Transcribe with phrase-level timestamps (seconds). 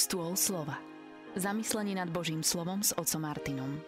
[0.00, 0.80] Stôl slova.
[1.36, 3.84] Zamyslenie nad Božím slovom s otcom Martinom.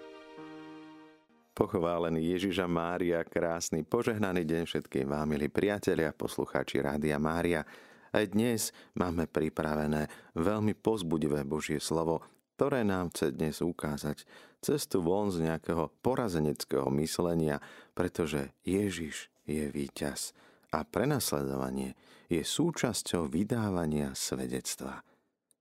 [1.57, 7.65] Pochválený Ježiša Mária, krásny, požehnaný deň všetkým vám, milí priatelia, poslucháči Rádia Mária.
[8.13, 12.21] Aj dnes máme pripravené veľmi pozbudivé Božie slovo,
[12.61, 14.29] ktoré nám chce dnes ukázať
[14.61, 17.57] cestu von z nejakého porazeneckého myslenia,
[17.97, 20.37] pretože Ježiš je víťaz
[20.77, 21.97] a prenasledovanie
[22.29, 25.01] je súčasťou vydávania svedectva.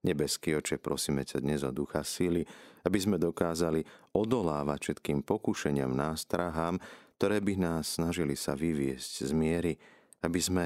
[0.02, 2.42] Nebeský oče, prosíme ťa dnes o ducha síly,
[2.82, 3.86] aby sme dokázali
[4.18, 6.82] odolávať všetkým pokušeniam, nástrahám,
[7.22, 9.72] ktoré by nás snažili sa vyviesť z miery,
[10.26, 10.64] aby sme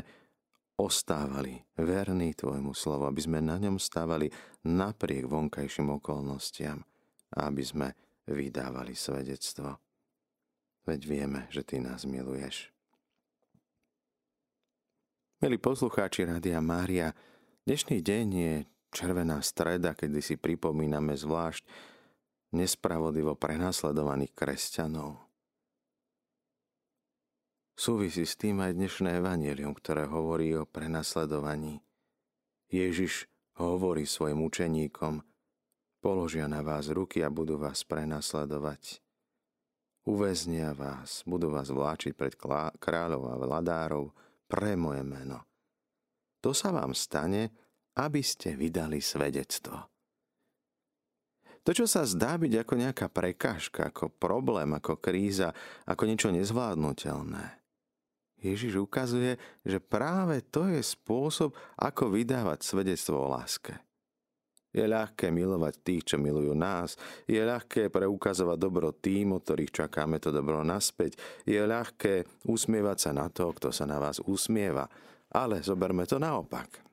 [0.80, 4.32] ostávali verní Tvojmu slovu, aby sme na ňom stávali
[4.64, 6.80] napriek vonkajším okolnostiam
[7.36, 7.88] a aby sme
[8.24, 9.76] vydávali svedectvo.
[10.88, 12.72] Veď vieme, že Ty nás miluješ.
[15.44, 17.12] Milí poslucháči Rádia Mária,
[17.68, 18.54] dnešný deň je
[18.96, 21.68] červená streda, kedy si pripomíname zvlášť
[22.56, 25.20] nespravodivo prenasledovaných kresťanov.
[27.76, 31.84] Súvisí s tým aj dnešné evanelium, ktoré hovorí o prenasledovaní.
[32.72, 33.28] Ježiš
[33.60, 35.20] hovorí svojim učeníkom,
[36.00, 39.04] položia na vás ruky a budú vás prenasledovať.
[40.08, 42.32] Uväznia vás, budú vás vláčiť pred
[42.80, 44.08] kráľov a vladárov
[44.48, 45.44] pre moje meno.
[46.40, 47.65] To sa vám stane,
[47.96, 49.88] aby ste vydali svedectvo.
[51.66, 55.50] To, čo sa zdá byť ako nejaká prekážka, ako problém, ako kríza,
[55.82, 57.58] ako niečo nezvládnutelné.
[58.38, 59.34] Ježiš ukazuje,
[59.66, 63.74] že práve to je spôsob, ako vydávať svedectvo o láske.
[64.70, 67.00] Je ľahké milovať tých, čo milujú nás.
[67.24, 71.18] Je ľahké preukazovať dobro tým, od ktorých čakáme to dobro naspäť.
[71.48, 74.84] Je ľahké usmievať sa na to, kto sa na vás usmieva.
[75.32, 76.85] Ale zoberme to naopak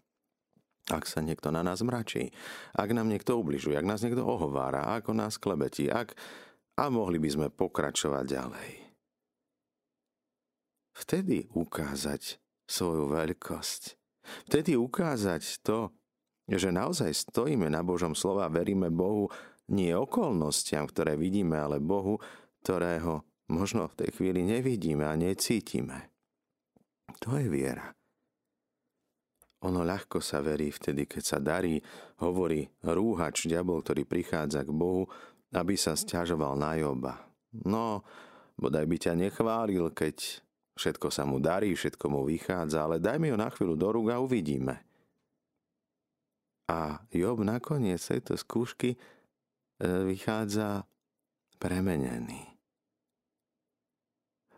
[0.91, 2.35] ak sa niekto na nás mračí,
[2.75, 6.11] ak nám niekto ubližuje, ak nás niekto ohovára, ako nás klebetí, ak...
[6.75, 8.71] a mohli by sme pokračovať ďalej.
[10.93, 12.37] Vtedy ukázať
[12.67, 13.81] svoju veľkosť.
[14.47, 15.91] Vtedy ukázať to,
[16.47, 19.31] že naozaj stojíme na Božom slova veríme Bohu
[19.71, 22.19] nie okolnostiam, ktoré vidíme, ale Bohu,
[22.63, 26.11] ktorého možno v tej chvíli nevidíme a necítime.
[27.23, 27.95] To je viera.
[29.63, 31.79] Ono ľahko sa verí vtedy, keď sa darí,
[32.19, 35.07] hovorí rúhač, diabol, ktorý prichádza k Bohu,
[35.55, 37.23] aby sa stiažoval na Joba.
[37.63, 38.03] No,
[38.59, 40.43] bodaj by ťa nechválil, keď
[40.75, 44.11] všetko sa mu darí, všetko mu vychádza, ale daj mi ho na chvíľu do rúk
[44.11, 44.81] a uvidíme.
[46.67, 48.97] A Job nakoniec tejto skúšky e,
[49.83, 50.87] vychádza
[51.61, 52.49] premenený.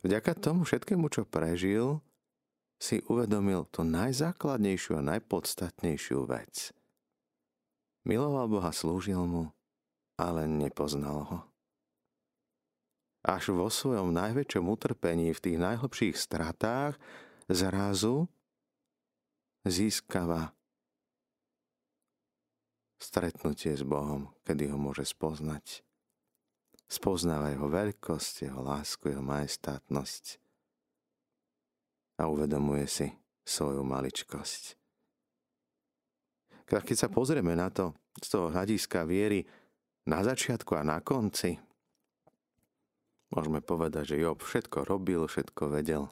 [0.06, 1.98] Vďaka tomu všetkému, čo prežil,
[2.80, 6.76] si uvedomil tú najzákladnejšiu a najpodstatnejšiu vec.
[8.06, 9.50] Miloval Boha, slúžil mu,
[10.20, 11.40] ale nepoznal ho.
[13.26, 17.02] Až vo svojom najväčšom utrpení, v tých najhlbších stratách,
[17.50, 18.30] zrazu
[19.66, 20.54] získava
[23.02, 25.82] stretnutie s Bohom, kedy ho môže spoznať.
[26.86, 30.45] Spoznáva jeho veľkosť, jeho lásku, jeho majestátnosť
[32.16, 33.08] a uvedomuje si
[33.46, 34.76] svoju maličkosť.
[36.66, 39.46] Keď sa pozrieme na to z toho hľadiska viery
[40.10, 41.62] na začiatku a na konci,
[43.30, 46.10] môžeme povedať, že Job všetko robil, všetko vedel.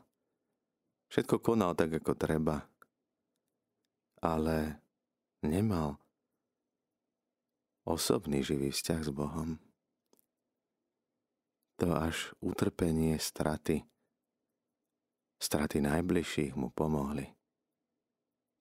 [1.09, 2.65] Všetko konal tak, ako treba.
[4.21, 4.81] Ale
[5.45, 5.97] nemal
[7.85, 9.61] osobný živý vzťah s Bohom.
[11.81, 13.92] To až utrpenie, straty
[15.43, 17.27] straty najbližších mu pomohli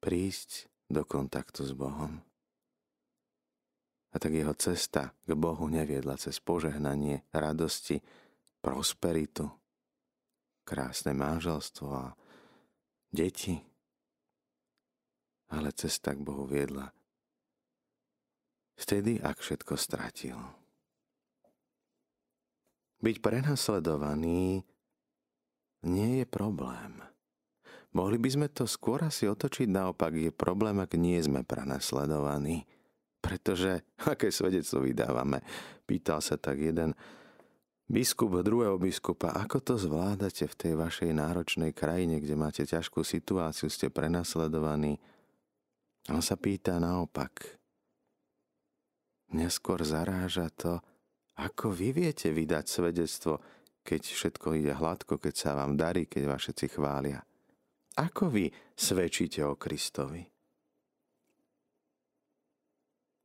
[0.02, 2.18] prísť do kontaktu s Bohom.
[4.12, 8.02] A tak jeho cesta k Bohu neviedla cez požehnanie, radosti,
[8.60, 9.46] prosperitu,
[10.66, 12.12] krásne manželstvo a
[13.08, 13.56] deti,
[15.54, 16.90] ale cesta k Bohu viedla
[18.76, 20.36] vtedy, ak všetko stratil.
[23.02, 24.66] Byť prenasledovaný
[25.82, 27.02] nie je problém.
[27.92, 30.16] Mohli by sme to skôr asi otočiť naopak.
[30.16, 32.64] Je problém, ak nie sme prenasledovaní.
[33.20, 35.44] Pretože aké svedectvo vydávame?
[35.84, 36.96] Pýtal sa tak jeden
[37.92, 43.68] biskup druhého biskupa, ako to zvládate v tej vašej náročnej krajine, kde máte ťažkú situáciu,
[43.68, 44.96] ste prenasledovaní.
[46.08, 47.60] On sa pýta naopak.
[49.36, 50.80] Neskôr zaráža to,
[51.36, 53.40] ako vy viete vydať svedectvo,
[53.82, 57.22] keď všetko ide hladko, keď sa vám darí, keď vás všetci chvália?
[57.98, 60.24] Ako vy svedčíte o Kristovi?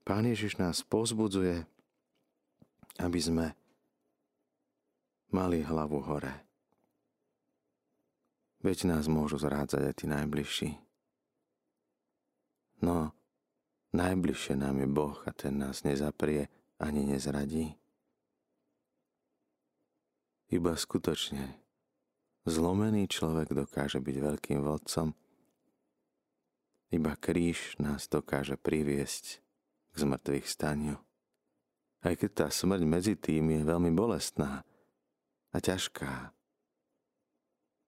[0.04, 1.68] Pán Ježiš nás pozbudzuje,
[3.00, 3.54] aby sme
[5.32, 6.48] mali hlavu hore.
[8.64, 10.70] Veď nás môžu zrádzať aj tí najbližší.
[12.82, 13.14] No,
[13.94, 16.50] najbližšie nám je Boh a ten nás nezaprie
[16.82, 17.78] ani nezradí.
[20.48, 21.60] Iba skutočne
[22.48, 25.12] zlomený človek dokáže byť veľkým vodcom,
[26.88, 29.44] iba kríž nás dokáže priviesť
[29.92, 30.96] k zmrtvých staniu.
[32.00, 34.64] Aj keď tá smrť medzi tým je veľmi bolestná
[35.52, 36.32] a ťažká.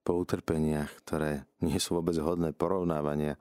[0.03, 3.39] Po utrpeniach, ktoré nie sú vôbec hodné porovnávania,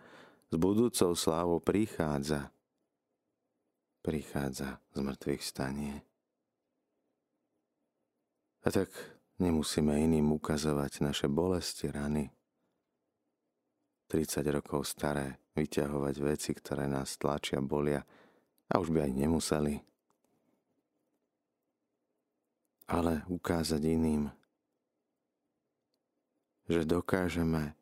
[0.48, 2.54] s budúcou slávou prichádza,
[4.06, 6.07] prichádza z mŕtvych stanie.
[8.68, 8.92] A tak
[9.40, 12.28] nemusíme iným ukazovať naše bolesti, rany,
[14.12, 18.04] 30 rokov staré, vyťahovať veci, ktoré nás tlačia, bolia
[18.68, 19.74] a už by aj nemuseli.
[22.92, 24.28] Ale ukázať iným,
[26.68, 27.72] že dokážeme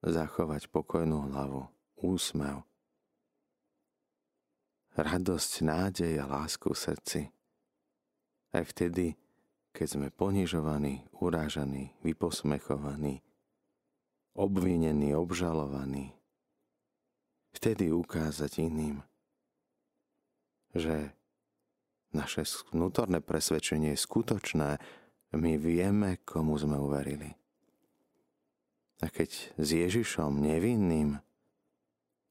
[0.00, 1.68] zachovať pokojnú hlavu,
[2.00, 2.64] úsmev,
[4.96, 7.20] radosť, nádej a lásku v srdci.
[8.56, 9.20] Aj vtedy,
[9.72, 13.24] keď sme ponižovaní, urážaní, vyposmechovaní,
[14.36, 16.12] obvinený, obžalovaný.
[17.52, 19.04] Vtedy ukázať iným,
[20.72, 21.12] že
[22.12, 24.80] naše vnútorné presvedčenie je skutočné,
[25.32, 27.32] my vieme, komu sme uverili.
[29.00, 31.16] A keď s Ježišom nevinným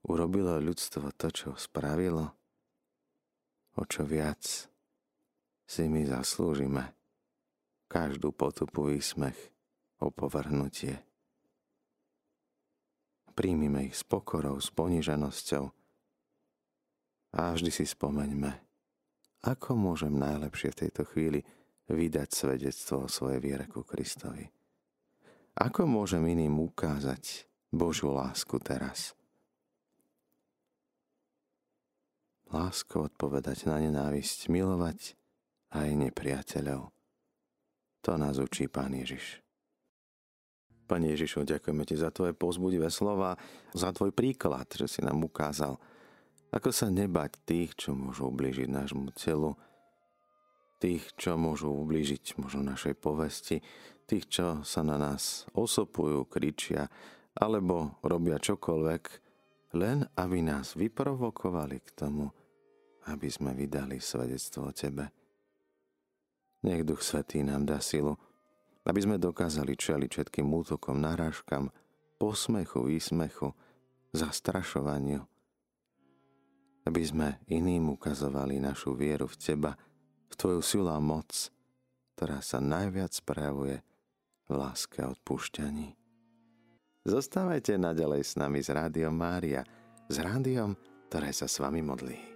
[0.06, 2.34] urobilo ľudstvo to, čo spravilo,
[3.78, 4.70] o čo viac
[5.66, 7.01] si my zaslúžime
[7.92, 9.36] každú potupu výsmech,
[10.00, 11.04] opovrhnutie.
[13.36, 15.68] Príjmime ich s pokorou, s poniženosťou
[17.36, 18.52] a vždy si spomeňme,
[19.44, 21.44] ako môžem najlepšie v tejto chvíli
[21.92, 24.48] vydať svedectvo o svojej viere ku Kristovi.
[25.60, 27.44] Ako môžem iným ukázať
[27.76, 29.12] Božiu lásku teraz?
[32.52, 35.16] Láskou odpovedať na nenávisť, milovať
[35.76, 37.01] aj nepriateľov.
[38.02, 39.42] To nás učí Pán Ježiš.
[40.90, 43.40] Pane Ježišu, ďakujeme Ti za Tvoje pozbudivé slova,
[43.72, 45.80] za Tvoj príklad, že si nám ukázal,
[46.52, 49.56] ako sa nebať tých, čo môžu ublížiť nášmu telu,
[50.84, 53.64] tých, čo môžu ublížiť možno našej povesti,
[54.04, 56.92] tých, čo sa na nás osopujú, kričia,
[57.40, 59.04] alebo robia čokoľvek,
[59.80, 62.28] len aby nás vyprovokovali k tomu,
[63.08, 65.21] aby sme vydali svedectvo o Tebe.
[66.62, 68.18] Nech Duch Svetý nám dá silu,
[68.86, 71.74] aby sme dokázali čeliť všetkým útokom, narážkam,
[72.22, 73.54] posmechu, výsmechu,
[74.14, 75.26] zastrašovaniu.
[76.86, 79.74] Aby sme iným ukazovali našu vieru v Teba,
[80.30, 81.50] v Tvoju silu a moc,
[82.18, 83.82] ktorá sa najviac prejavuje
[84.50, 85.98] v láske a odpúšťaní.
[87.02, 89.66] Zostávajte naďalej s nami z Rádiom Mária,
[90.06, 90.78] s rádiom,
[91.10, 92.31] ktoré sa s vami modlí.